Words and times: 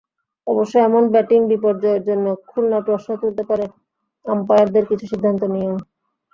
অবশ্য 0.47 0.73
এমন 0.79 1.03
ব্যাটিং 1.13 1.39
বিপর্যয়ের 1.51 2.03
জন্য 2.09 2.25
খুলনা 2.49 2.79
প্রশ্ন 2.87 3.09
তুলতে 3.21 3.43
পারে 3.49 3.65
আম্পায়ারদের 4.25 4.83
কিছু 4.89 5.05
সিদ্ধান্ত 5.11 5.41
নিয়েও। 5.53 5.75